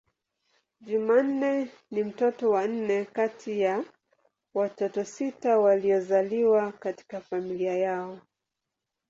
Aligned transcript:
Jumanne 0.81 1.67
ni 1.91 2.03
mtoto 2.03 2.49
wa 2.49 2.67
nne 2.67 3.05
kati 3.05 3.59
ya 3.59 3.83
watoto 4.53 5.05
sita 5.05 5.59
waliozaliwa 5.59 6.71
katika 6.71 7.21
familia 7.21 7.77
yao. 7.77 8.19